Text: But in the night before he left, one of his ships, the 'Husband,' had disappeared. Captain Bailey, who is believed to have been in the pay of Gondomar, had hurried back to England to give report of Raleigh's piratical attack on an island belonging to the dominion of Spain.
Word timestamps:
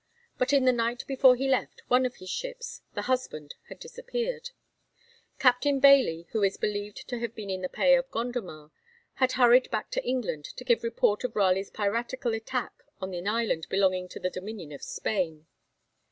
But 0.39 0.51
in 0.51 0.65
the 0.65 0.71
night 0.73 1.05
before 1.05 1.35
he 1.35 1.47
left, 1.47 1.83
one 1.87 2.07
of 2.07 2.15
his 2.15 2.27
ships, 2.31 2.81
the 2.95 3.03
'Husband,' 3.03 3.53
had 3.69 3.77
disappeared. 3.77 4.49
Captain 5.37 5.79
Bailey, 5.79 6.25
who 6.31 6.41
is 6.41 6.57
believed 6.57 7.07
to 7.09 7.19
have 7.19 7.35
been 7.35 7.51
in 7.51 7.61
the 7.61 7.69
pay 7.69 7.95
of 7.95 8.09
Gondomar, 8.09 8.71
had 9.17 9.33
hurried 9.33 9.69
back 9.69 9.91
to 9.91 10.03
England 10.03 10.45
to 10.57 10.63
give 10.63 10.81
report 10.83 11.23
of 11.23 11.35
Raleigh's 11.35 11.69
piratical 11.69 12.33
attack 12.33 12.71
on 12.99 13.13
an 13.13 13.27
island 13.27 13.67
belonging 13.69 14.09
to 14.09 14.19
the 14.19 14.31
dominion 14.31 14.71
of 14.71 14.81
Spain. 14.81 15.45